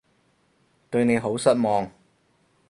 [0.89, 1.91] 對你好失望